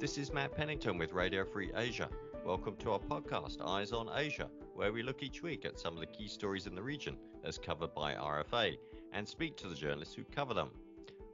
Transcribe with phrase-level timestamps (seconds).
[0.00, 2.08] This is Matt Pennington with Radio Free Asia.
[2.42, 6.00] Welcome to our podcast, Eyes on Asia, where we look each week at some of
[6.00, 8.78] the key stories in the region as covered by RFA
[9.12, 10.70] and speak to the journalists who cover them.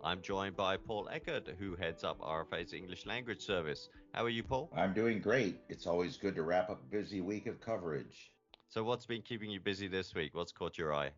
[0.02, 3.88] I'm joined by Paul Eckert, who heads up RFA's English language service.
[4.12, 4.68] How are you, Paul?
[4.74, 5.60] I'm doing great.
[5.68, 8.32] It's always good to wrap up a busy week of coverage.
[8.68, 10.34] So, what's been keeping you busy this week?
[10.34, 11.12] What's caught your eye?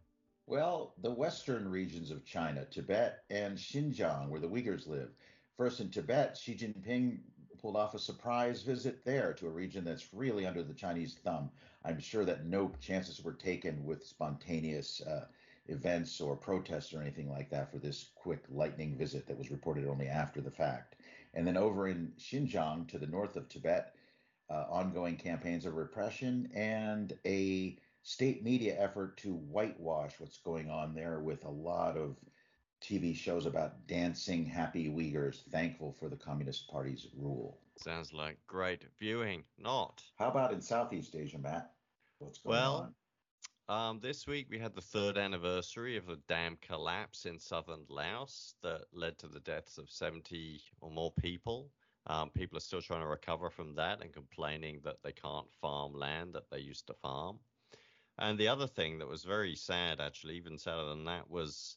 [0.47, 5.09] Well, the western regions of China, Tibet and Xinjiang, where the Uyghurs live.
[5.57, 7.19] First in Tibet, Xi Jinping
[7.61, 11.51] pulled off a surprise visit there to a region that's really under the Chinese thumb.
[11.85, 15.27] I'm sure that no chances were taken with spontaneous uh,
[15.69, 19.87] events or protests or anything like that for this quick lightning visit that was reported
[19.87, 20.97] only after the fact.
[21.35, 23.95] And then over in Xinjiang to the north of Tibet,
[24.51, 30.95] uh, ongoing campaigns of repression and a state media effort to whitewash what's going on
[30.95, 32.17] there with a lot of
[32.81, 37.59] TV shows about dancing happy Uyghurs, thankful for the Communist Party's rule.
[37.77, 39.45] Sounds like great viewing.
[39.59, 40.03] Not.
[40.19, 41.73] How about in Southeast Asia, Matt?
[42.19, 42.95] What's going well, on?
[43.91, 48.55] Um, this week we had the third anniversary of a dam collapse in southern Laos
[48.63, 51.71] that led to the deaths of 70 or more people.
[52.07, 55.93] Um, people are still trying to recover from that and complaining that they can't farm
[55.93, 57.39] land that they used to farm.
[58.19, 61.77] And the other thing that was very sad, actually, even sadder than that, was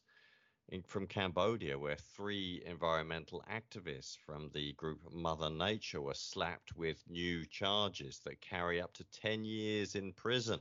[0.68, 7.04] in, from Cambodia, where three environmental activists from the group Mother Nature were slapped with
[7.10, 10.60] new charges that carry up to 10 years in prison.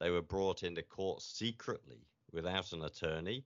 [0.00, 3.44] They were brought into court secretly without an attorney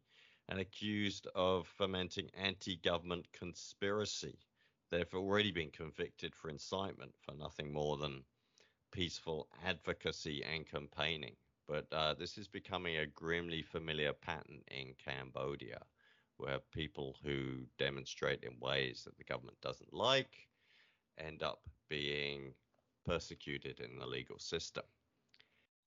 [0.48, 4.38] and accused of fomenting anti government conspiracy.
[4.90, 8.24] They've already been convicted for incitement for nothing more than
[8.90, 11.36] peaceful advocacy and campaigning.
[11.68, 15.82] But uh, this is becoming a grimly familiar pattern in Cambodia
[16.38, 20.48] where people who demonstrate in ways that the government doesn't like
[21.18, 22.52] end up being
[23.04, 24.84] persecuted in the legal system.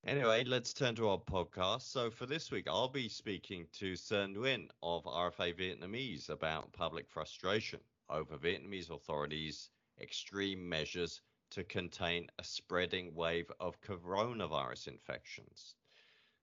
[0.06, 1.82] Anyway, let's turn to our podcast.
[1.82, 7.10] So for this week, I'll be speaking to Sơn Nguyen of RFA Vietnamese about public
[7.10, 11.22] frustration over Vietnamese authorities' extreme measures
[11.52, 15.76] to contain a spreading wave of coronavirus infections.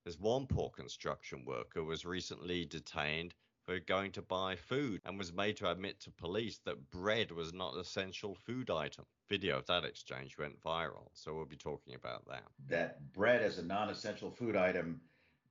[0.05, 3.35] There's one poor construction worker was recently detained
[3.67, 7.53] for going to buy food and was made to admit to police that bread was
[7.53, 9.05] not an essential food item.
[9.29, 12.45] Video of that exchange went viral, so we'll be talking about that.
[12.69, 15.01] That bread as a non essential food item,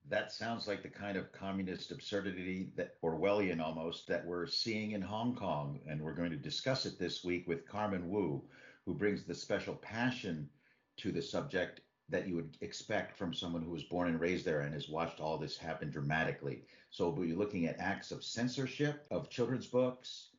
[0.08, 5.02] that sounds like the kind of communist absurdity that Orwellian almost that we're seeing in
[5.02, 5.82] Hong Kong.
[5.88, 8.42] And we're going to discuss it this week with Carmen Wu,
[8.86, 10.50] who brings the special passion
[10.98, 14.62] to the subject that you would expect from someone who was born and raised there
[14.62, 16.64] and has watched all this happen dramatically.
[16.92, 20.30] So we'll be looking at acts of censorship of children's books,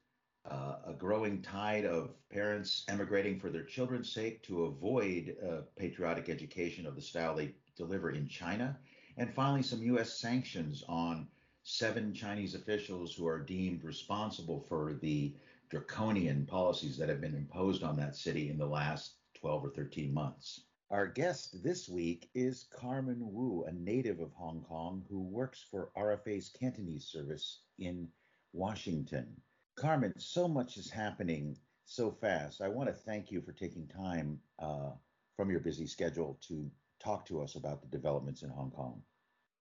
[0.48, 6.28] uh, a growing tide of parents emigrating for their children's sake to avoid uh, patriotic
[6.28, 8.78] education of the style they deliver in China,
[9.16, 10.18] and finally some U.S.
[10.18, 11.26] sanctions on
[11.64, 15.34] seven Chinese officials who are deemed responsible for the
[15.68, 20.14] draconian policies that have been imposed on that city in the last 12 or 13
[20.14, 20.60] months.
[20.90, 25.90] Our guest this week is Carmen Wu, a native of Hong Kong who works for
[25.96, 28.08] RFA's Cantonese service in
[28.52, 29.26] Washington.
[29.74, 32.60] Carmen, so much is happening so fast.
[32.60, 34.90] I want to thank you for taking time uh,
[35.36, 36.70] from your busy schedule to
[37.00, 39.02] talk to us about the developments in Hong Kong.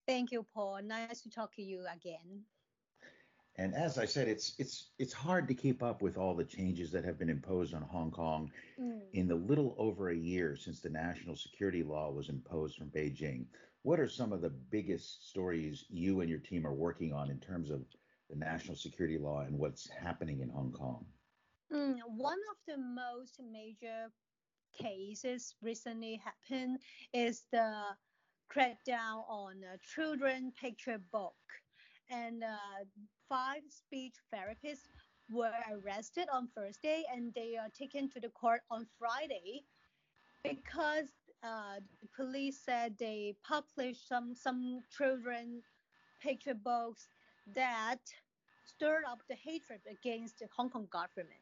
[0.08, 0.82] Thank you, Paul.
[0.84, 2.46] Nice to talk to you again.
[3.58, 6.92] And as I said, it's it's it's hard to keep up with all the changes
[6.92, 9.02] that have been imposed on Hong Kong mm.
[9.14, 13.46] in the little over a year since the national security law was imposed from Beijing.
[13.84, 17.40] What are some of the biggest stories you and your team are working on in
[17.40, 17.82] terms of
[18.30, 21.06] the national security law and what's happening in Hong Kong?
[21.74, 24.12] Mm, one of the most major
[24.78, 26.80] cases recently happened
[27.14, 27.84] is the
[28.54, 31.36] crackdown on a children picture book
[32.12, 32.84] and uh,
[33.30, 34.90] five speech therapists
[35.32, 39.64] were arrested on Thursday and they are taken to the court on Friday
[40.44, 41.08] because
[41.44, 45.62] uh, the police said they published some some children
[46.22, 47.08] picture books
[47.56, 48.00] that
[48.66, 51.42] stirred up the hatred against the Hong Kong government.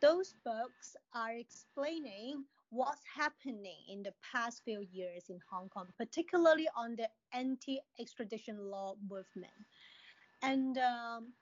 [0.00, 6.68] Those books are explaining what's happening in the past few years in Hong Kong, particularly
[6.76, 9.52] on the anti-extradition law movement.
[10.44, 11.32] And um,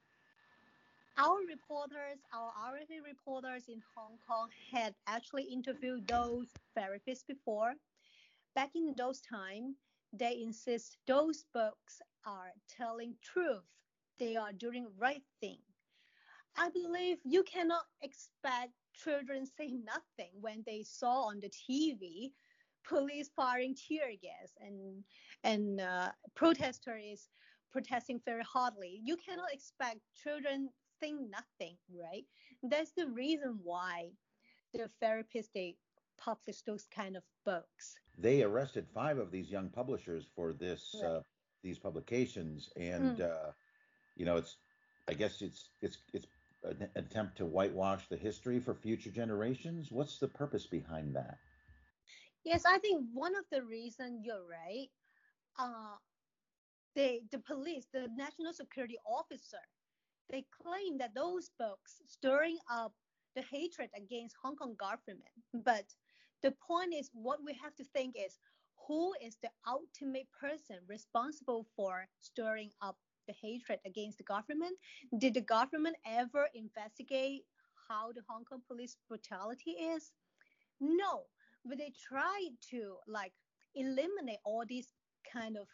[1.19, 6.47] our reporters, our RFA reporters in Hong Kong had actually interviewed those
[6.79, 7.75] therapists before.
[8.55, 9.75] Back in those times,
[10.13, 13.65] they insist those books are telling truth.
[14.21, 15.59] They are doing right thing.
[16.57, 22.31] I believe you cannot expect children say nothing when they saw on the TV
[22.87, 25.03] police firing tear gas and
[25.45, 27.29] and uh, protesters
[27.73, 29.01] protesting very hardly.
[29.03, 30.69] You cannot expect children
[31.01, 32.25] think nothing, right?
[32.63, 34.11] That's the reason why
[34.73, 35.77] the therapists they
[36.19, 37.95] publish those kind of books.
[38.19, 41.09] They arrested five of these young publishers for this right.
[41.09, 41.21] uh,
[41.63, 43.31] these publications, and mm.
[43.31, 43.51] uh,
[44.17, 44.57] you know it's
[45.09, 46.27] I guess it's it's it's
[46.65, 49.91] an attempt to whitewash the history for future generations.
[49.91, 51.39] What's the purpose behind that?
[52.45, 54.89] Yes, I think one of the reasons you're right.
[55.59, 55.97] Uh,
[56.95, 59.63] they, the police, the national security officer,
[60.31, 62.93] they claim that those books stirring up
[63.35, 65.23] the hatred against Hong Kong government.
[65.65, 65.85] But
[66.43, 68.39] the point is, what we have to think is,
[68.89, 72.97] who is the ultimate person responsible for stirring up
[73.29, 74.77] the hatred against the government?
[75.19, 77.45] Did the government ever investigate
[77.89, 80.13] how the Hong Kong police brutality is?
[80.81, 81.23] No,
[81.65, 83.33] but they tried to like
[83.75, 84.89] eliminate all these
[85.33, 85.69] kind of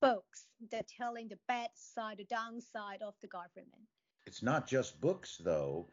[0.00, 3.86] books that telling the bad side, the downside of the government.
[4.26, 5.88] It's not just books though.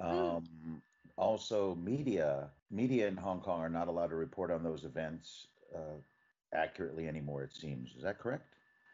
[0.00, 0.06] Hmm.
[0.06, 0.80] Um, mm.
[1.16, 5.98] Also, media media in Hong Kong are not allowed to report on those events uh,
[6.54, 7.42] accurately anymore.
[7.42, 7.90] It seems.
[7.96, 8.46] Is that correct?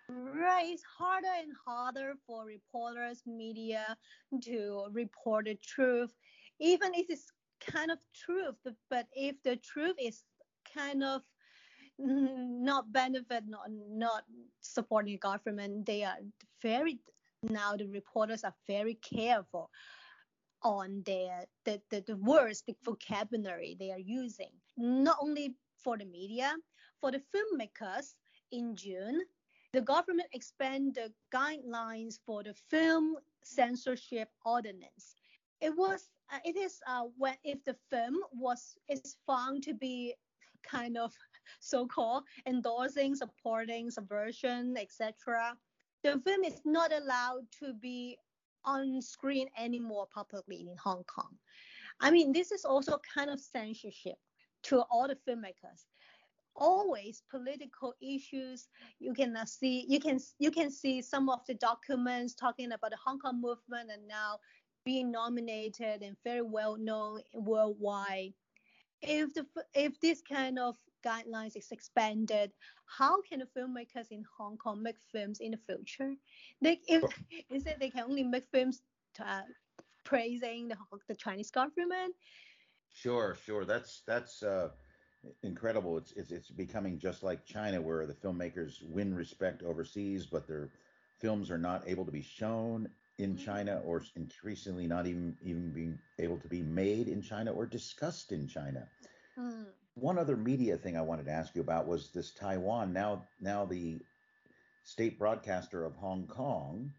[0.09, 3.97] Right, it's harder and harder for reporters, media
[4.43, 6.13] to report the truth,
[6.61, 7.33] even if it's
[7.67, 8.57] kind of truth.
[8.91, 10.23] But if the truth is
[10.75, 11.23] kind of
[11.99, 14.25] not benefit, not not
[14.61, 16.19] supporting government, they are
[16.63, 16.99] very
[17.43, 19.71] now the reporters are very careful
[20.63, 24.51] on their the, the, the words, the vocabulary they are using.
[24.77, 26.55] Not only for the media,
[27.01, 28.15] for the filmmakers
[28.51, 29.21] in June,
[29.73, 35.17] the government expanded the guidelines for the film censorship ordinance.
[35.61, 40.15] It was uh, it is uh, when if the film was is found to be
[40.63, 41.13] kind of
[41.61, 45.57] so-called endorsing, supporting subversion, etc.
[46.03, 48.19] The film is not allowed to be
[48.65, 51.37] on screen anymore publicly in Hong Kong.
[52.01, 54.17] I mean, this is also kind of censorship
[54.65, 55.87] to all the filmmakers.
[56.57, 58.69] Always political issues.
[59.01, 62.97] You can see you can you can see some of the documents talking about the
[63.05, 64.39] Hong Kong movement and now
[64.85, 68.35] being nominated and very well known worldwide.
[69.05, 72.53] If the if this kind of guidelines is expanded,
[72.87, 76.15] how can the filmmakers in Hong Kong make films in the future?
[76.63, 77.05] They if,
[77.51, 78.83] is it they can only make films
[79.15, 79.43] to, uh,
[80.05, 80.77] praising the,
[81.09, 82.15] the Chinese government?
[82.93, 83.65] Sure, sure.
[83.65, 84.71] That's that's uh,
[85.43, 85.99] incredible.
[85.99, 90.71] It's, it's it's becoming just like China, where the filmmakers win respect overseas, but their
[91.19, 92.89] films are not able to be shown
[93.19, 93.45] in mm-hmm.
[93.45, 98.33] China, or increasingly not even even being able to be made in China or discussed
[98.33, 98.89] in China.
[99.39, 99.67] Mm.
[99.95, 102.93] One other media thing I wanted to ask you about was this Taiwan.
[102.93, 104.01] Now, now the
[104.83, 106.93] state broadcaster of Hong Kong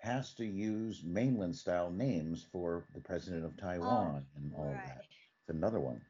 [0.00, 4.86] has to use mainland style names for the president of Taiwan oh, and all right.
[4.86, 5.04] that.
[5.40, 6.00] It's another one.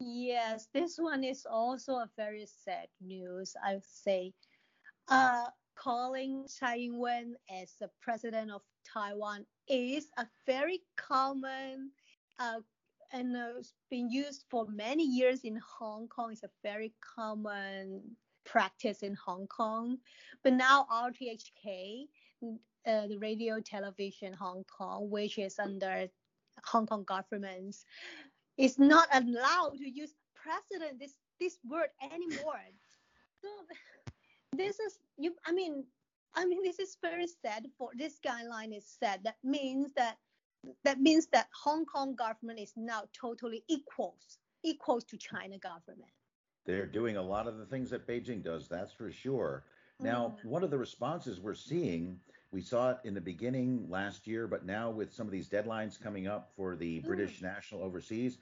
[0.00, 4.32] Yes, this one is also a very sad news, I would say.
[5.08, 5.46] Uh,
[5.80, 8.62] calling Tsai Ing-wen as the president of
[8.92, 11.90] Taiwan is a very common
[12.38, 12.60] uh,
[13.12, 16.32] and uh, it's been used for many years in Hong Kong.
[16.32, 18.02] It's a very common
[18.44, 19.98] practice in Hong Kong.
[20.44, 22.04] But now RTHK,
[22.42, 26.06] uh, the radio television Hong Kong, which is under
[26.64, 27.76] Hong Kong government,
[28.56, 32.60] is not allowed to use president this this word anymore.
[33.42, 33.48] So
[34.52, 35.34] this is you.
[35.46, 35.84] I mean,
[36.34, 37.66] I mean this is very sad.
[37.78, 39.20] For this guideline is sad.
[39.24, 40.16] That means that
[40.84, 46.10] that means that Hong Kong government is now totally equals equals to China government.
[46.66, 49.64] They're doing a lot of the things that Beijing does, that's for sure.
[49.98, 50.44] Now, mm.
[50.44, 52.18] one of the responses we're seeing,
[52.52, 56.00] we saw it in the beginning last year, but now with some of these deadlines
[56.00, 57.04] coming up for the mm.
[57.04, 58.38] British national overseas,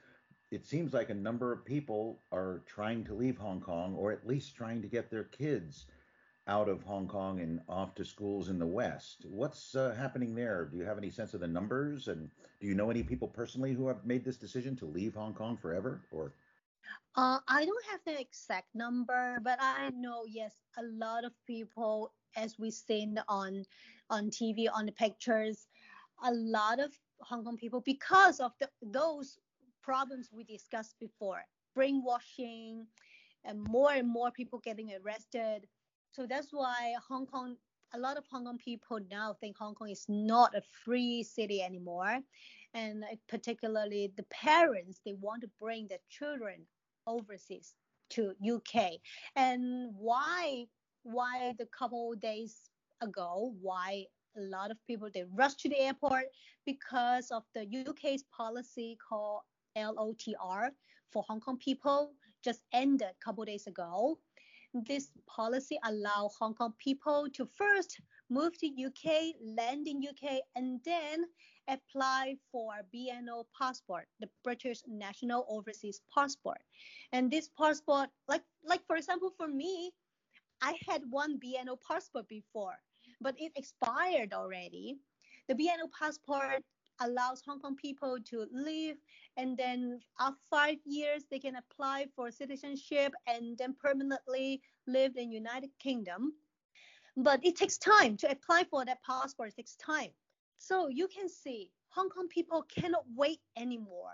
[0.50, 4.26] it seems like a number of people are trying to leave Hong Kong or at
[4.26, 5.86] least trying to get their kids
[6.48, 9.26] out of Hong Kong and off to schools in the West.
[9.28, 10.64] What's uh, happening there?
[10.64, 12.08] Do you have any sense of the numbers?
[12.08, 15.34] And do you know any people personally who have made this decision to leave Hong
[15.34, 16.00] Kong forever?
[16.10, 16.32] Or
[17.16, 22.12] uh, I don't have the exact number, but I know yes, a lot of people,
[22.36, 23.64] as we've seen on
[24.10, 25.68] on TV, on the pictures,
[26.24, 29.38] a lot of Hong Kong people because of the, those
[29.82, 31.42] problems we discussed before,
[31.74, 32.86] brainwashing,
[33.44, 35.66] and more and more people getting arrested
[36.12, 37.56] so that's why Hong Kong,
[37.94, 41.62] a lot of Hong Kong people now think Hong Kong is not a free city
[41.62, 42.20] anymore.
[42.74, 46.66] and particularly the parents they want to bring their children
[47.06, 47.74] overseas
[48.10, 49.00] to UK.
[49.36, 50.66] And why
[51.02, 54.04] why the couple days ago why
[54.36, 56.24] a lot of people they rush to the airport
[56.66, 59.42] because of the UK's policy called
[59.76, 60.70] LOTR
[61.10, 62.12] for Hong Kong people
[62.44, 64.18] just ended a couple days ago.
[64.86, 70.80] This policy allow Hong Kong people to first move to UK, land in UK, and
[70.84, 71.24] then
[71.68, 76.58] apply for BNO passport, the British National Overseas Passport.
[77.12, 79.92] And this passport, like like for example, for me,
[80.62, 82.76] I had one BNO passport before,
[83.20, 84.98] but it expired already.
[85.48, 86.62] The BNO passport
[87.00, 88.96] allows Hong Kong people to live
[89.36, 95.30] and then after five years they can apply for citizenship and then permanently live in
[95.30, 96.32] United Kingdom.
[97.16, 99.50] But it takes time to apply for that passport.
[99.50, 100.10] It takes time.
[100.58, 104.12] So you can see Hong Kong people cannot wait anymore.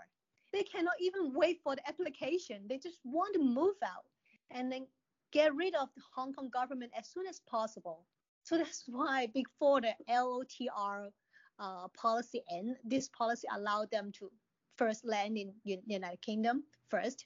[0.53, 2.61] They cannot even wait for the application.
[2.67, 4.05] They just want to move out
[4.51, 4.87] and then
[5.31, 8.05] get rid of the Hong Kong government as soon as possible.
[8.43, 11.09] So that's why before the LOTR
[11.59, 14.31] uh, policy end, this policy allowed them to
[14.75, 17.25] first land in United Kingdom first.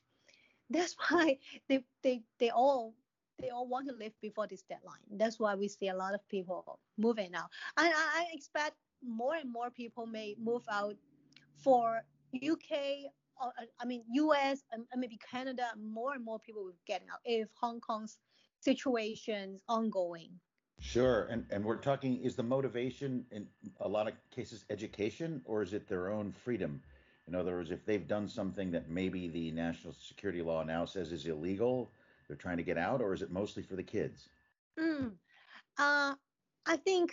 [0.70, 2.94] That's why they, they, they all
[3.42, 5.00] they all want to live before this deadline.
[5.12, 7.48] That's why we see a lot of people moving now.
[7.78, 10.96] And I, I expect more and more people may move out
[11.56, 12.02] for
[12.36, 15.70] UK or I mean US and maybe Canada.
[15.78, 18.18] More and more people will get out if Hong Kong's
[18.60, 20.32] situation is ongoing.
[20.80, 23.48] Sure, and and we're talking is the motivation in
[23.82, 26.82] a lot of cases education or is it their own freedom?
[27.28, 31.12] In other words, if they've done something that maybe the national security law now says
[31.12, 31.92] is illegal,
[32.28, 34.30] they're trying to get out, or is it mostly for the kids?
[34.80, 35.12] Mm,
[35.78, 36.16] uh,
[36.66, 37.12] I think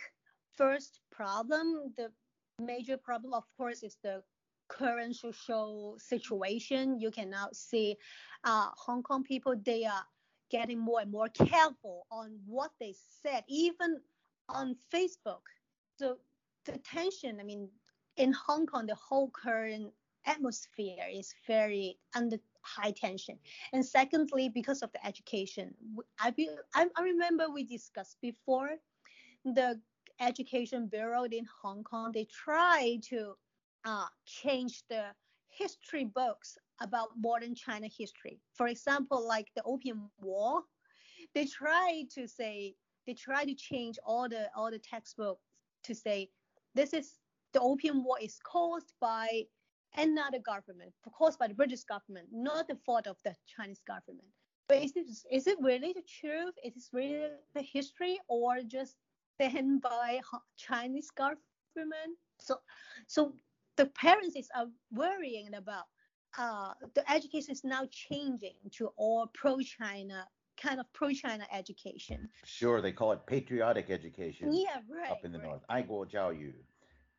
[0.56, 2.11] first problem, the
[2.58, 4.23] major problem, of course, is the
[4.68, 6.99] current social situation.
[6.99, 7.96] You can now see
[8.44, 10.04] uh, Hong Kong people, they are
[10.50, 14.00] getting more and more careful on what they said, even
[14.48, 15.42] on Facebook.
[15.98, 16.18] So
[16.64, 17.68] the tension, I mean,
[18.16, 19.92] in Hong Kong, the whole current
[20.24, 23.38] atmosphere is very under high tension.
[23.72, 25.74] And secondly, because of the education,
[26.18, 26.34] I,
[26.74, 28.70] I, I remember we discussed before
[29.44, 29.80] the
[30.20, 33.34] education bureau in Hong Kong, they try to
[33.84, 35.04] uh, change the
[35.48, 38.40] history books about modern China history.
[38.54, 40.62] For example, like the Opium War,
[41.35, 42.75] they try to say
[43.06, 45.42] they try to change all the all the textbooks
[45.85, 46.28] to say
[46.75, 47.14] this is
[47.52, 49.45] the Opium War is caused by
[49.97, 54.28] another government, caused by the British government, not the fault of the Chinese government.
[54.68, 56.54] But is it is it really the truth?
[56.64, 58.97] Is it really the history, or just
[59.38, 60.21] done by
[60.56, 62.18] Chinese government?
[62.40, 62.56] So,
[63.06, 63.35] so
[63.76, 65.85] the parents is are worrying about
[66.38, 72.28] uh, the education is now changing to all pro-China kind of pro-China education.
[72.45, 74.52] Sure, they call it patriotic education.
[74.52, 75.11] Yeah, right.
[75.11, 75.49] Up in the right.
[75.49, 76.52] north, Aiguo Jiaoyu.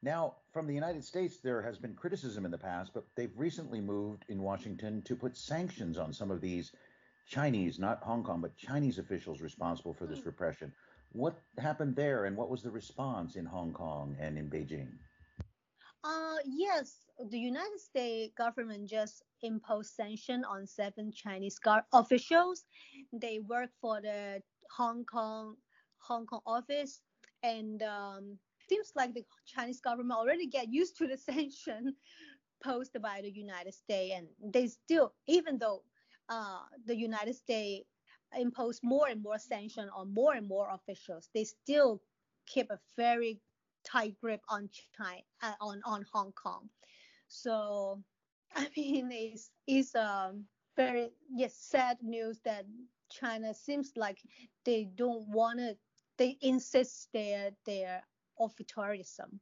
[0.03, 3.81] Now, from the United States, there has been criticism in the past, but they've recently
[3.81, 6.71] moved in Washington to put sanctions on some of these
[7.27, 10.27] Chinese, not Hong Kong, but Chinese officials responsible for this mm.
[10.27, 10.71] repression.
[11.13, 14.91] What happened there, and what was the response in Hong Kong and in Beijing?
[16.03, 21.59] Uh, yes, the United States government just imposed sanction on seven Chinese
[21.93, 22.65] officials.
[23.11, 24.41] They work for the
[24.75, 25.55] Hong Kong
[25.99, 27.01] Hong Kong office,
[27.43, 28.37] and um,
[28.69, 31.95] seems like the Chinese government already get used to the sanction
[32.63, 35.83] posed by the United States, and they still, even though
[36.29, 37.87] uh, the United States
[38.37, 42.01] impose more and more sanction on more and more officials, they still
[42.45, 43.39] keep a very
[43.83, 46.69] tight grip on China, uh, on on Hong Kong.
[47.27, 48.01] So,
[48.55, 52.65] I mean, it's it's um very yes sad news that
[53.09, 54.19] China seems like
[54.65, 55.77] they don't want to.
[56.17, 58.03] They insist their their
[58.39, 59.39] authoritarianism.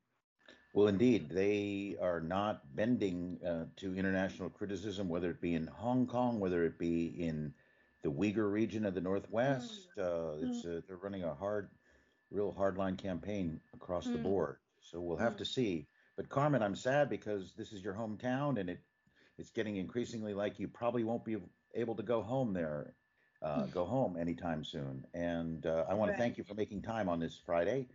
[0.73, 6.05] Well, indeed, they are not bending uh, to international criticism, whether it be in Hong
[6.05, 7.53] Kong, whether it be in
[8.03, 9.87] the Uyghur region of the Northwest.
[9.97, 10.03] Mm.
[10.03, 10.77] Uh, mm.
[10.77, 11.69] uh, they're running a hard,
[12.29, 14.11] real hardline campaign across mm.
[14.11, 14.57] the board.
[14.81, 15.37] So we'll have mm.
[15.37, 15.87] to see.
[16.15, 18.79] But Carmen, I'm sad because this is your hometown, and it
[19.37, 21.37] it's getting increasingly like you probably won't be
[21.73, 22.93] able to go home there,
[23.41, 25.05] uh, go home anytime soon.
[25.13, 26.17] And uh, I want right.
[26.17, 27.87] to thank you for making time on this Friday.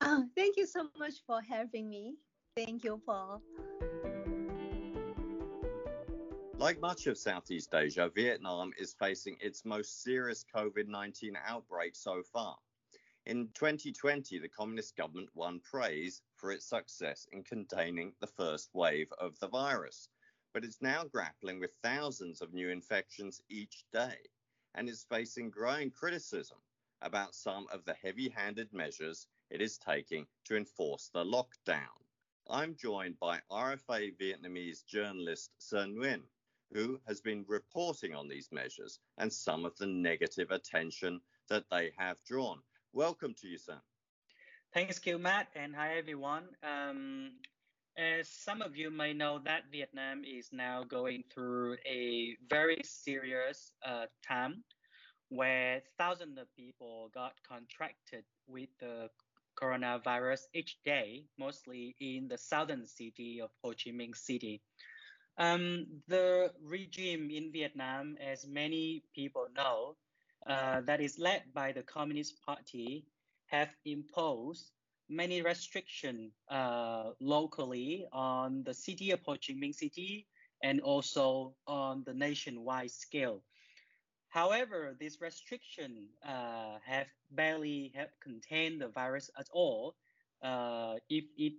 [0.00, 2.16] Oh, thank you so much for having me.
[2.56, 3.42] Thank you, Paul.
[6.56, 12.22] Like much of Southeast Asia, Vietnam is facing its most serious COVID 19 outbreak so
[12.32, 12.56] far.
[13.28, 19.12] In 2020, the communist government won praise for its success in containing the first wave
[19.18, 20.08] of the virus,
[20.54, 24.16] but is now grappling with thousands of new infections each day
[24.74, 26.56] and is facing growing criticism
[27.02, 32.00] about some of the heavy handed measures it is taking to enforce the lockdown.
[32.48, 36.22] I'm joined by RFA Vietnamese journalist Sơn Nguyen,
[36.72, 41.20] who has been reporting on these measures and some of the negative attention
[41.50, 42.62] that they have drawn.
[42.94, 43.76] Welcome to you, Sơn.
[44.72, 46.44] Thanks, you, Matt, and hi, everyone.
[46.62, 47.32] Um,
[47.98, 53.72] as some of you may know, that Vietnam is now going through a very serious
[53.86, 54.64] uh, time
[55.28, 59.10] where thousands of people got contracted with the
[59.60, 64.62] coronavirus each day, mostly in the southern city of Ho Chi Minh City.
[65.36, 69.96] Um, the regime in Vietnam, as many people know,
[70.46, 73.04] uh, that is led by the Communist Party,
[73.46, 74.70] have imposed
[75.08, 80.26] many restrictions uh, locally on the city of Ho Chi Minh City
[80.62, 83.42] and also on the nationwide scale.
[84.28, 89.96] However, these restrictions uh, have barely have contained the virus at all.
[90.42, 91.54] Uh, if it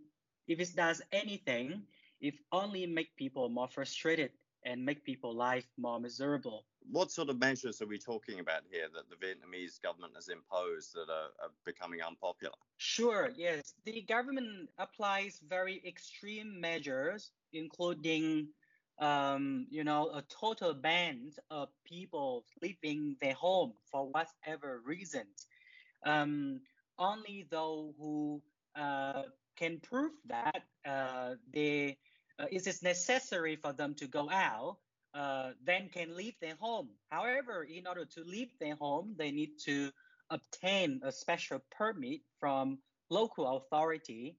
[0.47, 1.83] if it does anything,
[2.21, 4.31] it only make people more frustrated
[4.65, 6.65] and make people life more miserable.
[6.91, 10.93] What sort of measures are we talking about here that the Vietnamese government has imposed
[10.95, 12.55] that are, are becoming unpopular?
[12.77, 13.73] Sure, yes.
[13.85, 18.47] The government applies very extreme measures, including
[18.99, 25.47] um, you know, a total ban of people leaving their home for whatever reasons.
[26.05, 26.61] Um,
[26.97, 28.41] only those who
[28.75, 29.23] uh,
[29.55, 31.97] can prove that uh, they,
[32.39, 34.77] uh, it is necessary for them to go out,
[35.13, 36.89] uh, then can leave their home.
[37.11, 39.91] However, in order to leave their home, they need to
[40.29, 42.79] obtain a special permit from
[43.09, 44.37] local authority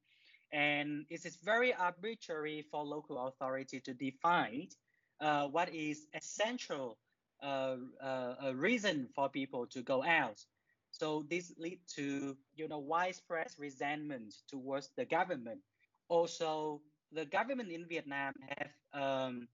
[0.53, 4.69] and it is very arbitrary for local authority to define
[5.21, 6.99] uh, what is essential
[7.43, 10.45] uh, uh, a reason for people to go out.
[10.93, 15.61] So this lead to you know widespread resentment towards the government.
[16.09, 16.81] Also,
[17.13, 19.49] the government in Vietnam have um,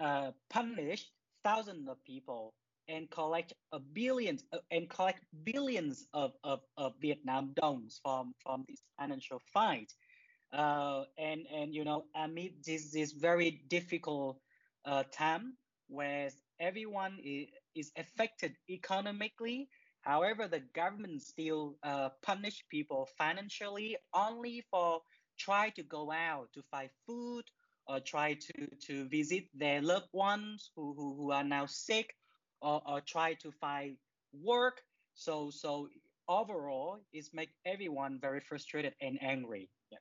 [0.00, 1.10] uh, punished
[1.44, 2.54] thousands of people
[2.88, 3.54] and collect
[3.92, 9.92] billions uh, and collect billions of, of, of Vietnam dong from from this financial fight.
[10.52, 14.40] Uh, and and you know amid this this very difficult
[14.84, 15.54] uh, time
[15.88, 19.68] where everyone is, is affected economically
[20.02, 25.00] however the government still uh, punish people financially only for
[25.46, 27.44] try to go out to find food
[27.86, 32.08] or try to to visit their loved ones who who, who are now sick
[32.60, 33.96] or, or try to find
[34.32, 34.76] work
[35.14, 35.88] so so
[36.28, 39.98] overall it's make everyone very frustrated and angry yeah.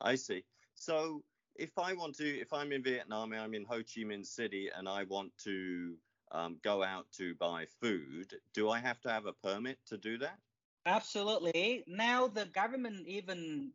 [0.00, 0.44] I see.
[0.74, 1.22] So
[1.56, 4.88] if I want to, if I'm in Vietnam, I'm in Ho Chi Minh City, and
[4.88, 5.94] I want to
[6.32, 10.18] um, go out to buy food, do I have to have a permit to do
[10.18, 10.38] that?
[10.86, 11.84] Absolutely.
[11.86, 13.72] Now the government even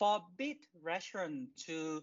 [0.00, 2.02] forbid restaurants to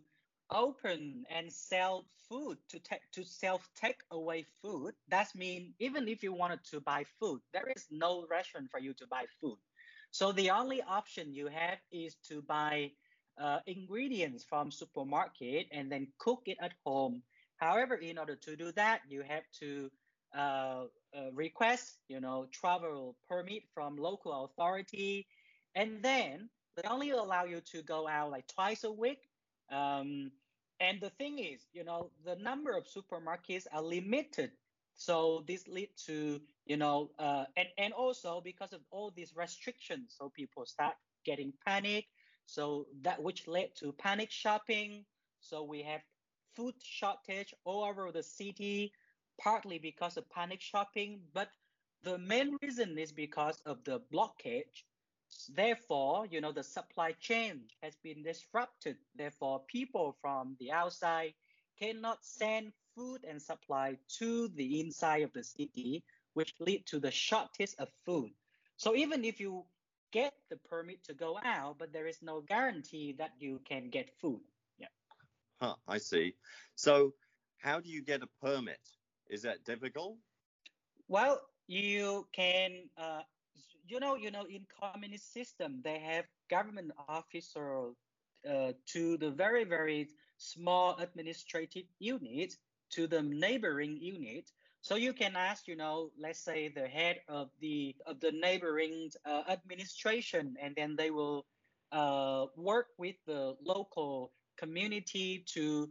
[0.51, 4.93] open and sell food to take to self take away food.
[5.09, 8.93] That means even if you wanted to buy food, there is no restaurant for you
[8.95, 9.57] to buy food.
[10.11, 12.91] So the only option you have is to buy
[13.41, 17.23] uh, ingredients from supermarket and then cook it at home.
[17.57, 19.91] However, in order to do that, you have to
[20.37, 20.85] uh,
[21.17, 25.27] uh, request, you know, travel permit from local authority,
[25.75, 29.27] and then they only allow you to go out like twice a week.
[29.71, 30.31] Um,
[30.79, 34.51] and the thing is, you know, the number of supermarkets are limited.
[34.93, 40.15] So this lead to, you know, uh, and, and also because of all these restrictions,
[40.17, 40.93] so people start
[41.25, 42.05] getting panic
[42.45, 45.03] so that which led to panic shopping.
[45.39, 46.01] So we have
[46.55, 48.93] food shortage all over the city,
[49.41, 51.49] partly because of panic shopping, but
[52.03, 54.83] the main reason is because of the blockage.
[55.45, 58.97] Therefore, you know, the supply chain has been disrupted.
[59.15, 61.33] Therefore, people from the outside
[61.79, 67.11] cannot send food and supply to the inside of the city, which lead to the
[67.11, 68.31] shortage of food.
[68.77, 69.65] So even if you
[70.11, 74.09] get the permit to go out, but there is no guarantee that you can get
[74.19, 74.41] food.
[74.77, 74.87] Yeah.
[75.59, 76.35] Huh, I see.
[76.75, 77.13] So,
[77.57, 78.79] how do you get a permit?
[79.29, 80.17] Is that difficult?
[81.07, 83.21] Well, you can, uh,
[83.87, 87.91] you know, you know, in communist system, they have government officer
[88.49, 92.53] uh, to the very, very small administrative unit
[92.91, 94.51] to the neighboring unit.
[94.81, 99.11] So you can ask, you know, let's say the head of the of the neighboring
[99.25, 101.45] uh, administration, and then they will
[101.91, 105.89] uh, work with the local community to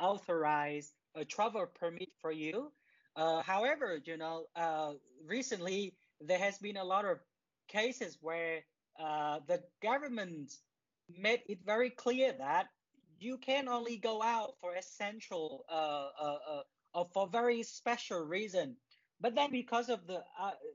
[0.00, 2.72] authorize a travel permit for you.
[3.16, 4.92] Uh, however, you know, uh,
[5.26, 7.18] recently there has been a lot of
[7.72, 8.60] cases where
[9.00, 10.52] uh, the government
[11.08, 12.68] made it very clear that
[13.18, 16.62] you can only go out for essential uh, uh, uh,
[16.94, 18.76] uh, for very special reason.
[19.20, 20.24] But then because of the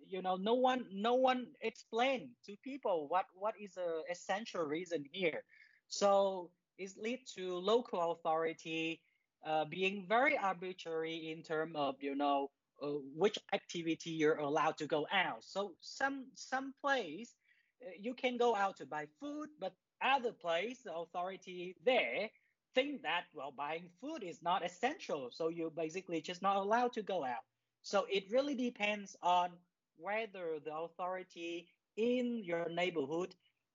[0.08, 5.04] you know no one no one explained to people what what is a essential reason
[5.12, 5.44] here.
[5.90, 9.02] So it lead to local authority
[9.46, 12.50] uh, being very arbitrary in terms of you know
[12.82, 15.44] uh, which activity you're allowed to go out.
[15.44, 17.34] So some some place
[17.82, 22.30] uh, you can go out to buy food, but other place the authority there
[22.76, 25.30] think that well buying food is not essential.
[25.32, 27.44] So you're basically just not allowed to go out.
[27.82, 29.52] So it really depends on
[29.98, 33.34] whether the authority in your neighborhood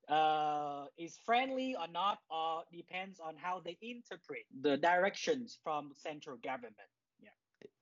[0.09, 6.37] uh, is friendly or not or depends on how they interpret the directions from central
[6.37, 6.89] government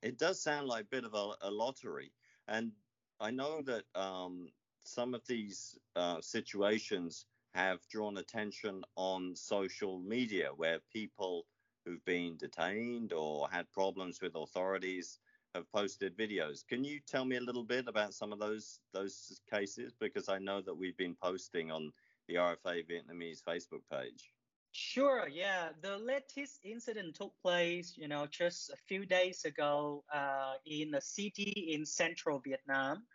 [0.02, 2.12] it does sound like a bit of a, a lottery
[2.48, 2.72] and
[3.20, 4.48] i know that um,
[4.84, 11.46] some of these uh, situations have drawn attention on social media where people
[11.84, 15.18] who've been detained or had problems with authorities
[15.54, 16.66] have posted videos.
[16.66, 20.38] Can you tell me a little bit about some of those those cases because I
[20.38, 21.92] know that we've been posting on
[22.28, 24.32] the RFA Vietnamese Facebook page.
[24.72, 25.70] Sure, yeah.
[25.82, 31.00] The latest incident took place, you know, just a few days ago uh, in a
[31.00, 33.06] city in central Vietnam,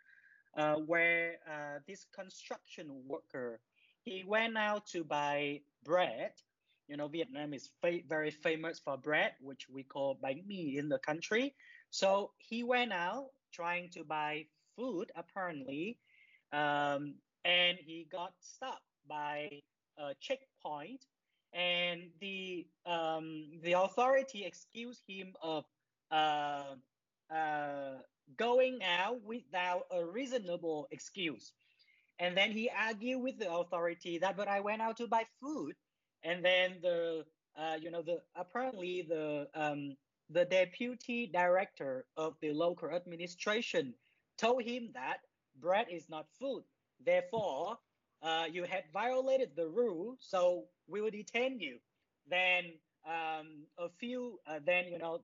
[0.56, 3.60] uh, where uh, this construction worker
[4.02, 6.32] he went out to buy bread.
[6.88, 10.88] You know, Vietnam is fa- very famous for bread, which we call bánh mì in
[10.88, 11.54] the country.
[11.90, 15.98] So he went out trying to buy food, apparently,
[16.52, 19.62] um, and he got stopped by
[19.98, 21.06] a checkpoint,
[21.52, 25.64] and the um, the authority excused him of
[26.10, 26.74] uh,
[27.34, 27.98] uh,
[28.36, 31.52] going out without a reasonable excuse.
[32.18, 35.74] And then he argued with the authority that, but I went out to buy food.
[36.24, 37.24] And then the,
[37.56, 39.96] uh, you know, the apparently the um,
[40.30, 43.94] the deputy director of the local administration
[44.36, 45.18] told him that
[45.60, 46.64] bread is not food.
[47.04, 47.78] Therefore,
[48.22, 51.78] uh, you had violated the rule, so will detain you.
[52.28, 52.64] Then
[53.06, 55.20] um, a few, uh, then you know,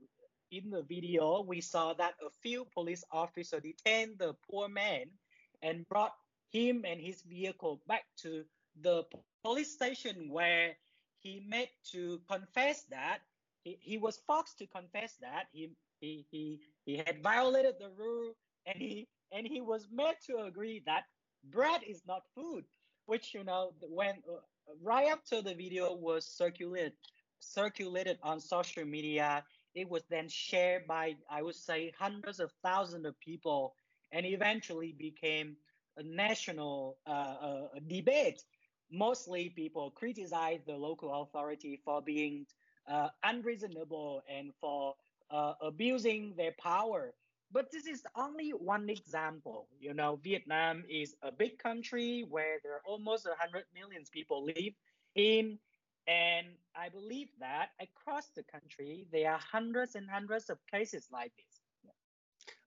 [0.51, 5.07] in the video we saw that a few police officers detained the poor man
[5.63, 6.13] and brought
[6.51, 8.45] him and his vehicle back to
[8.81, 9.03] the
[9.43, 10.77] police station where
[11.19, 13.19] he made to confess that
[13.65, 18.35] he, he was forced to confess that he, he he he had violated the rule
[18.67, 21.05] and he and he was made to agree that
[21.51, 22.65] bread is not food
[23.07, 24.15] which you know when
[24.83, 26.93] right after the video was circulated
[27.41, 33.05] circulated on social media it was then shared by i would say hundreds of thousands
[33.07, 33.75] of people
[34.13, 35.57] and eventually became
[35.97, 38.43] a national uh, uh, debate,
[38.91, 42.47] mostly people criticize the local authority for being
[42.89, 44.95] uh, unreasonable and for
[45.31, 47.15] uh, abusing their power.
[47.55, 49.69] But this is only one example.
[49.79, 54.75] You know, Vietnam is a big country where there are almost 100 million people live
[55.15, 55.61] in.
[56.09, 61.31] And I believe that across the country, there are hundreds and hundreds of cases like
[61.37, 62.03] this.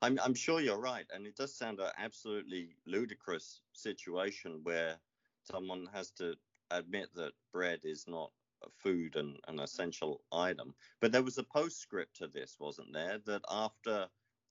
[0.02, 1.06] I'm, I'm sure you're right.
[1.14, 4.96] And it does sound an absolutely ludicrous situation where
[5.44, 6.36] someone has to
[6.72, 8.32] admit that bread is not
[8.64, 10.74] a food and an essential item.
[11.02, 13.20] But there was a postscript to this, wasn't there?
[13.26, 14.08] That after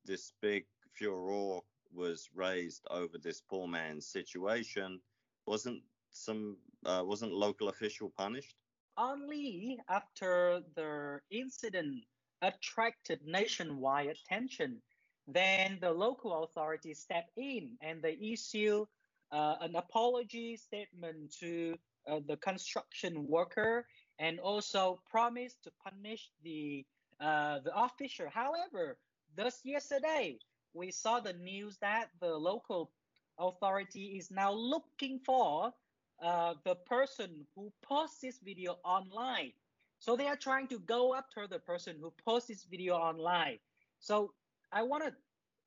[0.07, 1.61] this big furor
[1.93, 5.01] was raised over this poor man's situation,
[5.47, 8.57] wasn't some uh, wasn't local official punished?
[8.97, 12.05] Only after the incident
[12.43, 14.81] attracted nationwide attention
[15.27, 18.87] then the local authorities step in and they issue
[19.33, 21.77] uh, an apology statement to
[22.09, 23.87] uh, the construction worker
[24.21, 26.85] and also promise to punish the
[27.19, 28.27] uh, the official.
[28.33, 28.99] However,
[29.37, 30.39] just yesterday
[30.75, 32.91] we saw the news that the local
[33.39, 35.73] authority is now looking for
[36.23, 39.53] uh, the person who posts this video online.
[39.99, 43.59] So they are trying to go after the person who posts this video online.
[43.99, 44.33] So
[44.73, 45.15] I wanted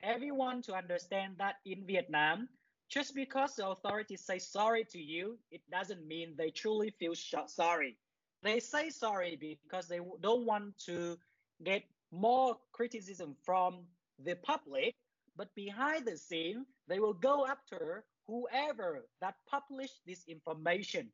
[0.01, 2.47] everyone to understand that in Vietnam,
[2.89, 7.97] just because the authorities say sorry to you, it doesn't mean they truly feel sorry.
[8.41, 11.17] They say sorry because they don't want to
[11.63, 13.85] get more criticism from
[14.23, 14.95] the public,
[15.35, 21.09] but behind the scene, they will go after whoever that published this information.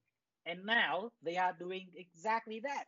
[0.45, 2.86] And now they are doing exactly that.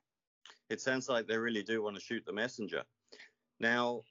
[0.70, 2.84] It sounds like they really do want to shoot the messenger.
[3.60, 4.02] Now,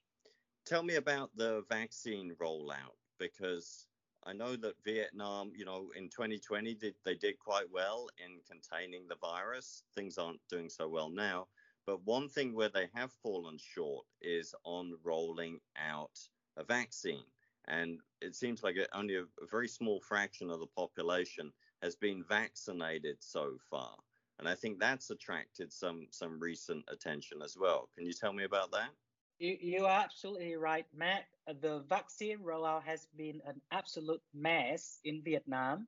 [0.64, 3.86] tell me about the vaccine rollout because
[4.24, 9.06] I know that Vietnam, you know, in 2020 did they did quite well in containing
[9.08, 9.84] the virus.
[9.94, 11.46] Things aren't doing so well now.
[11.86, 16.18] But one thing where they have fallen short is on rolling out
[16.56, 17.24] a vaccine.
[17.68, 23.16] And it seems like only a, very small fraction of the population has been vaccinated
[23.20, 23.96] so far.
[24.38, 27.88] And I think that's attracted some some recent attention as well.
[27.96, 28.90] Can you tell me about that?
[29.38, 31.24] You, you are absolutely right, Matt.
[31.60, 35.86] The vaccine rollout has been an absolute mess in Vietnam.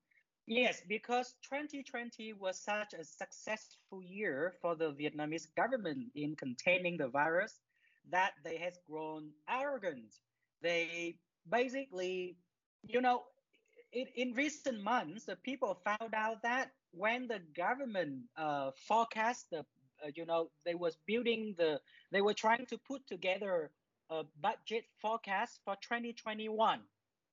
[0.51, 7.09] Yes, because 2020 was such a successful year for the Vietnamese government in containing the
[7.09, 7.61] virus
[8.11, 10.15] that they has grown arrogant.
[10.63, 11.17] They
[11.51, 12.39] basically,
[12.83, 13.25] you know,
[13.93, 19.59] in, in recent months, the people found out that when the government uh, forecast the
[19.59, 21.79] uh, you know they was building the
[22.11, 23.71] they were trying to put together
[24.09, 26.81] a budget forecast for 2021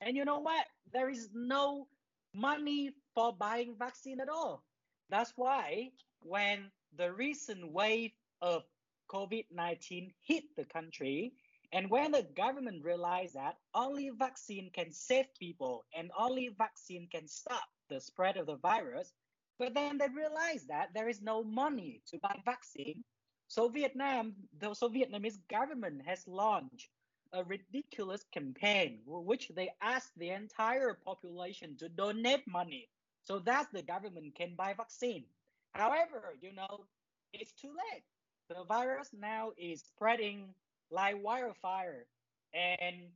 [0.01, 1.88] and you know what there is no
[2.36, 4.63] money for buying vaccine at all
[5.10, 5.89] that's why
[6.21, 8.63] when the recent wave of
[9.10, 11.34] covid-19 hit the country
[11.71, 17.28] and when the government realized that only vaccine can save people and only vaccine can
[17.28, 19.13] stop the spread of the virus
[19.58, 23.04] but then they realized that there is no money to buy vaccine.
[23.48, 26.89] So Vietnam, the so Vietnamese government has launched
[27.36, 32.88] a ridiculous campaign which they asked the entire population to donate money
[33.24, 35.26] so that the government can buy vaccine.
[35.74, 36.86] However, you know,
[37.34, 38.04] it's too late.
[38.50, 40.54] The virus now is spreading
[40.91, 42.06] like wildfire.
[42.54, 43.10] And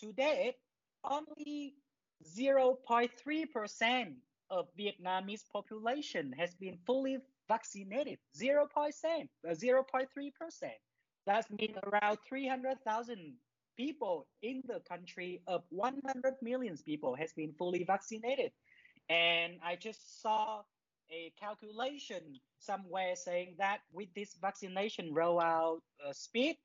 [0.00, 0.56] to date,
[1.04, 1.74] only
[2.36, 4.14] 0.3%
[4.50, 9.00] of Vietnamese population has been fully vaccinated, 0.3%.
[11.26, 13.34] That means around 300,000
[13.76, 18.52] people in the country of 100 million people has been fully vaccinated.
[19.08, 20.62] And I just saw
[21.10, 26.56] a calculation somewhere saying that with this vaccination rollout uh, speed,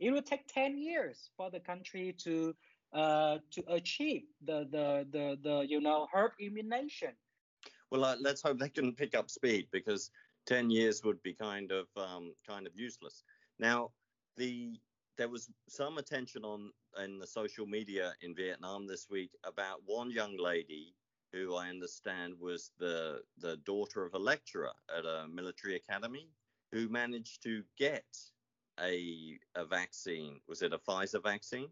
[0.00, 2.54] it will take 10 years for the country to
[2.92, 7.08] uh, to achieve the, the, the, the, you know, herd immunization.
[7.90, 10.10] Well, uh, let's hope they can pick up speed because
[10.46, 13.22] 10 years would be kind of um, kind of useless.
[13.58, 13.92] Now,
[14.36, 14.80] the
[15.18, 20.10] there was some attention on in the social media in Vietnam this week about one
[20.10, 20.94] young lady
[21.32, 26.28] who I understand was the the daughter of a lecturer at a military academy
[26.72, 28.04] who managed to get
[28.80, 30.40] a a vaccine.
[30.48, 31.68] Was it a Pfizer vaccine?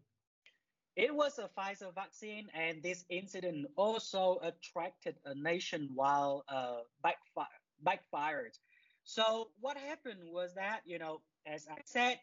[0.95, 7.47] It was a Pfizer vaccine, and this incident also attracted a nationwide uh, backfire,
[7.81, 8.57] backfired.
[9.03, 12.19] So what happened was that, you know, as I said,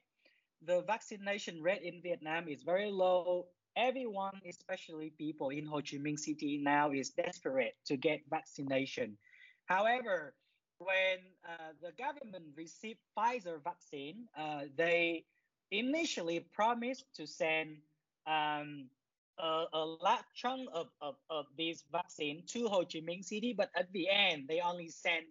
[0.67, 3.47] the vaccination rate in Vietnam is very low.
[3.77, 9.17] Everyone, especially people in Ho Chi Minh City now, is desperate to get vaccination.
[9.67, 10.35] However,
[10.79, 11.19] when
[11.49, 15.25] uh, the government received Pfizer vaccine, uh, they
[15.71, 17.77] initially promised to send
[18.27, 18.89] um,
[19.39, 23.71] a, a large chunk of, of, of this vaccine to Ho Chi Minh City, but
[23.77, 25.27] at the end they only sent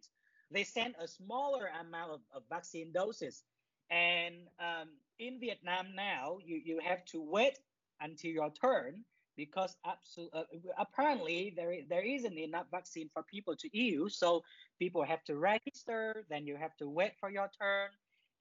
[0.49, 3.43] they sent a smaller amount of, of vaccine doses.
[3.89, 4.87] And um,
[5.19, 7.60] in Vietnam now, you, you have to wait
[8.01, 9.03] until your turn
[9.36, 10.43] because absol- uh,
[10.77, 14.17] apparently there, there isn't enough vaccine for people to use.
[14.17, 14.43] So
[14.80, 17.89] people have to register, then you have to wait for your turn.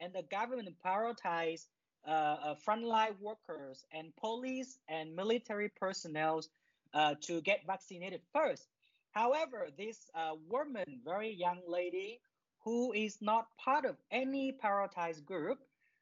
[0.00, 1.66] And the government prioritize
[2.06, 6.42] uh, uh, frontline workers and police and military personnel
[6.94, 8.68] uh, to get vaccinated first.
[9.12, 12.20] However, this uh, woman, very young lady,
[12.64, 15.58] who is not part of any prioritized group,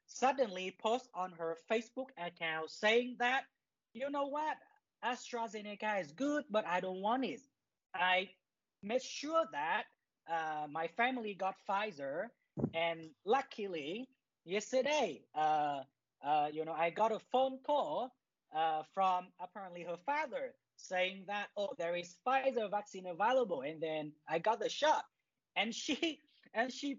[0.07, 3.45] suddenly posts on her Facebook account saying that,
[3.93, 4.57] you know what,
[5.05, 7.41] AstraZeneca is good, but I don't want it.
[7.95, 8.31] I
[8.83, 9.85] made sure that
[10.31, 12.27] uh, my family got Pfizer,
[12.73, 14.09] and luckily,
[14.45, 15.81] yesterday, uh,
[16.25, 18.11] uh, you know, I got a phone call
[18.55, 24.13] uh, from apparently her father saying that, oh, there is Pfizer vaccine available, and then
[24.29, 25.05] I got the shot,
[25.57, 26.21] and she
[26.55, 26.99] and she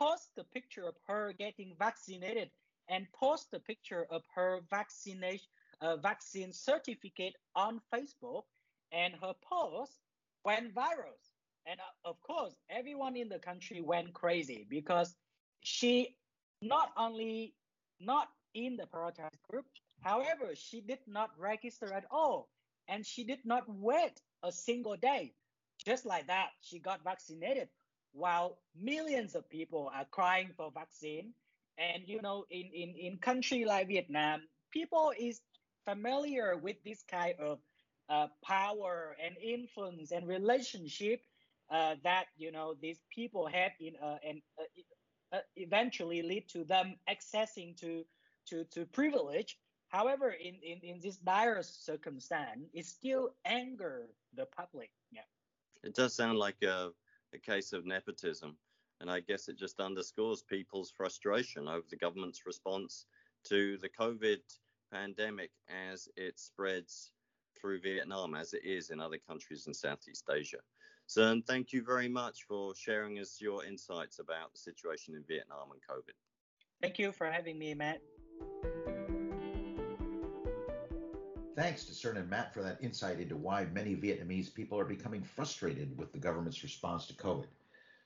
[0.00, 2.50] posted a picture of her getting vaccinated
[2.88, 5.46] and post a picture of her vaccination
[5.82, 8.44] uh, vaccine certificate on Facebook,
[8.92, 9.92] and her post
[10.44, 11.16] went viral.
[11.66, 15.14] And uh, of course, everyone in the country went crazy because
[15.62, 16.16] she
[16.62, 17.54] not only
[18.00, 19.66] not in the prioritized group,
[20.02, 22.48] However, she did not register at all,
[22.88, 25.34] and she did not wait a single day.
[25.84, 27.68] Just like that, she got vaccinated
[28.12, 31.32] while millions of people are crying for vaccine.
[31.78, 35.40] And you know, in, in, in country like Vietnam, people is
[35.84, 37.58] familiar with this kind of
[38.08, 41.22] uh, power and influence and relationship
[41.70, 46.64] uh, that you know these people have in uh, and uh, uh, eventually lead to
[46.64, 48.04] them accessing to
[48.46, 49.56] to to privilege.
[49.88, 54.90] However, in, in, in this dire circumstance, it still anger the public.
[55.10, 55.22] Yeah.
[55.82, 56.90] It does sound like a,
[57.34, 58.56] a case of nepotism.
[59.00, 63.06] And I guess it just underscores people's frustration over the government's response
[63.44, 64.40] to the COVID
[64.92, 65.50] pandemic
[65.90, 67.12] as it spreads
[67.58, 70.58] through Vietnam, as it is in other countries in Southeast Asia.
[71.06, 75.70] So, thank you very much for sharing us your insights about the situation in Vietnam
[75.72, 76.14] and COVID.
[76.80, 78.00] Thank you for having me, Matt.
[81.60, 85.22] Thanks to Cern and Matt for that insight into why many Vietnamese people are becoming
[85.22, 87.48] frustrated with the government's response to COVID.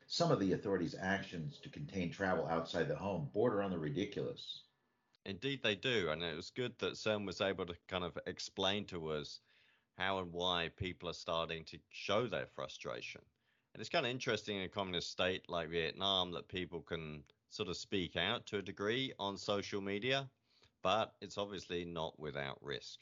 [0.08, 4.64] Some of the authorities' actions to contain travel outside the home border on the ridiculous.
[5.24, 6.08] Indeed, they do.
[6.10, 9.38] And it was good that Cern was able to kind of explain to us
[9.96, 13.20] how and why people are starting to show their frustration.
[13.72, 17.68] And it's kind of interesting in a communist state like Vietnam that people can sort
[17.68, 20.28] of speak out to a degree on social media,
[20.82, 22.98] but it's obviously not without risk.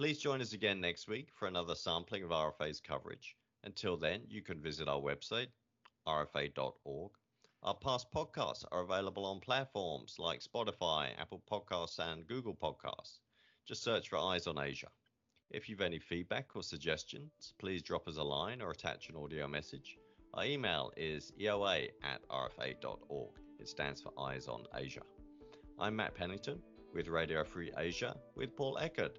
[0.00, 3.36] Please join us again next week for another sampling of RFA's coverage.
[3.64, 5.48] Until then, you can visit our website,
[6.08, 7.10] rfa.org,
[7.62, 13.18] our past podcasts are available on platforms like Spotify, Apple Podcasts, and Google Podcasts.
[13.66, 14.88] Just search for Eyes on Asia.
[15.50, 19.46] If you've any feedback or suggestions, please drop us a line or attach an audio
[19.46, 19.98] message.
[20.32, 23.32] Our email is eoa at rfa.org.
[23.58, 25.02] It stands for Eyes on Asia.
[25.78, 26.62] I'm Matt Pennington
[26.94, 29.18] with Radio Free Asia with Paul Eckert.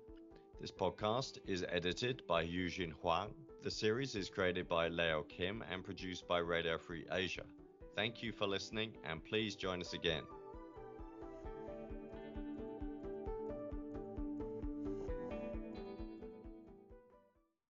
[0.61, 3.33] This podcast is edited by Eugene Huang.
[3.63, 7.41] The series is created by Leo Kim and produced by Radio Free Asia.
[7.95, 10.21] Thank you for listening, and please join us again.